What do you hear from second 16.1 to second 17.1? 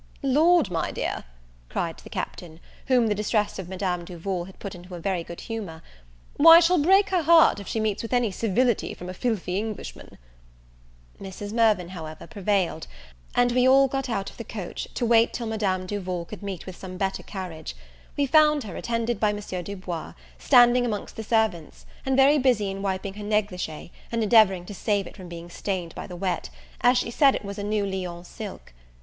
could meet with some